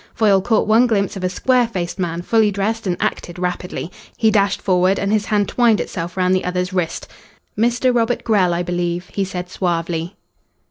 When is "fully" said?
2.23-2.49